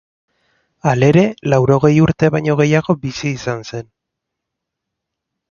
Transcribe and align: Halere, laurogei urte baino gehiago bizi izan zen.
Halere, 0.91 1.25
laurogei 1.53 1.91
urte 2.05 2.31
baino 2.37 2.57
gehiago 2.63 2.97
bizi 3.05 3.35
izan 3.35 3.63
zen. 3.71 3.87